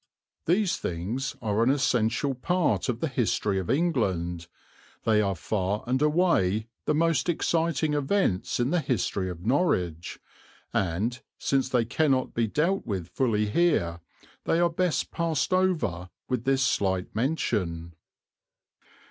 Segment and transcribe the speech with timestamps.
[0.47, 4.47] These things are an essential part of the history of England;
[5.03, 10.19] they are far and away the most exciting events in the history of Norwich,
[10.73, 13.99] and, since they cannot be dealt with fully here,
[14.45, 17.93] they are best passed over with this slight mention.